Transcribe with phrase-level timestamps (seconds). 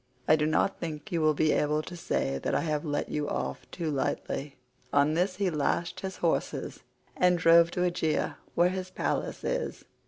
[0.27, 3.29] I do not think you will be able to say that I have let you
[3.29, 4.55] off too lightly."
[4.91, 6.79] On this he lashed his horses
[7.15, 9.85] and drove to Aegae where his palace is.